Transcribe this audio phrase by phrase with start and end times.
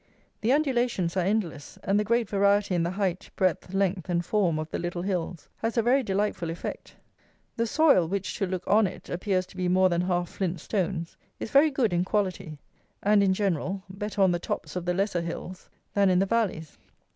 [0.41, 4.57] The undulations are endless, and the great variety in the height, breadth, length, and form
[4.57, 6.95] of the little hills, has a very delightful effect.
[7.55, 11.17] The soil, which, to look on it, appears to be more than half flint stones,
[11.39, 12.57] is very good in quality,
[13.03, 16.79] and, in general, better on the tops of the lesser hills than in the valleys.